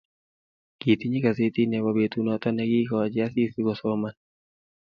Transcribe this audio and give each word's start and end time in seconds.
Kitinye 0.79 1.19
gasetit 1.25 1.67
nebo 1.69 1.89
betunoto 1.97 2.47
ne 2.51 2.63
kiikoch 2.69 3.15
Asisi 3.25 3.59
kosoman 3.67 4.15